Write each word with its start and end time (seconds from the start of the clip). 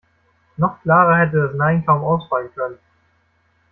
Noch 0.57 0.81
klarer 0.81 1.19
hätte 1.19 1.37
das 1.43 1.55
Nein 1.55 1.85
kaum 1.85 2.03
ausfallen 2.03 2.49
können. 2.55 2.79